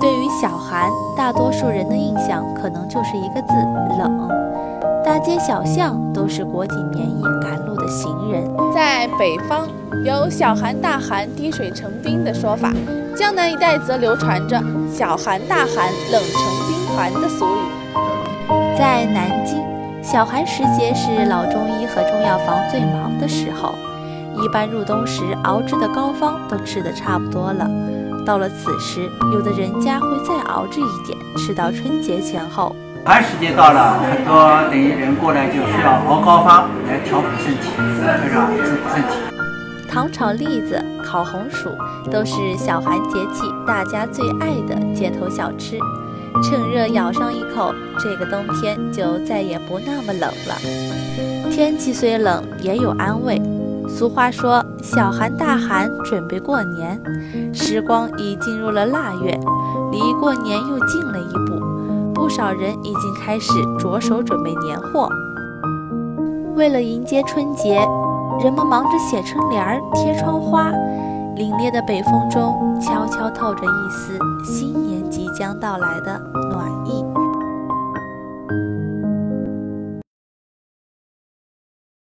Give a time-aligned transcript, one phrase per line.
[0.00, 3.54] 对于小寒，大多数人的印象可能就是一个字
[3.98, 4.28] “冷”。
[5.04, 8.44] 大街小巷都是裹紧棉衣赶路的行人。
[8.74, 9.68] 在北方
[10.04, 12.72] 有“小寒大寒，滴水成冰”的说法，
[13.16, 14.60] 江南一带则流传着
[14.92, 17.58] “小寒大寒，冷成冰团”的俗语。
[18.76, 19.62] 在南京，
[20.02, 23.74] 小寒时节是老中医和中药房最忙的时候，
[24.42, 27.70] 一般入冬时熬制的膏方都吃得差不多了。
[28.24, 32.74] 到了此时，有的人家会再熬制一点，吃到春节前后。
[33.04, 38.48] 寒时节到了，很多等于人过来就需要熬膏方来调补身体，是吧？
[38.56, 39.88] 滋补身体。
[39.90, 41.68] 糖炒栗子、烤红薯
[42.10, 45.78] 都是小寒节气大家最爱的街头小吃。
[46.42, 51.50] 趁热咬上一口，这个冬天就再也不那么冷了。
[51.50, 53.40] 天气虽冷，也有安慰。
[53.88, 57.00] 俗话说：“小寒大寒，准备过年。”
[57.52, 59.38] 时光已进入了腊月，
[59.92, 62.12] 离过年又近了一步。
[62.14, 65.08] 不少人已经开始着手准备年货。
[66.54, 67.86] 为了迎接春节，
[68.42, 70.70] 人们忙着写春联、贴窗花。
[71.36, 77.04] 凛冽的北风中，悄悄透着一丝新年即将到来的暖意。